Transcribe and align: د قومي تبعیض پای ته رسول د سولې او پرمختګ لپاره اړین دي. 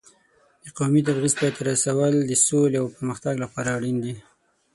د 0.63 0.65
قومي 0.77 1.01
تبعیض 1.07 1.33
پای 1.39 1.51
ته 1.55 1.61
رسول 1.71 2.11
د 2.21 2.31
سولې 2.45 2.77
او 2.81 2.85
پرمختګ 2.95 3.33
لپاره 3.43 3.69
اړین 3.77 3.97
دي. 4.03 4.13